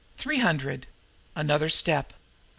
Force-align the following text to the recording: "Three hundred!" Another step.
"Three 0.17 0.39
hundred!" 0.39 0.87
Another 1.35 1.69
step. 1.69 2.13